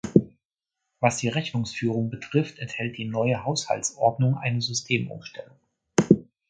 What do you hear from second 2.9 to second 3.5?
die neue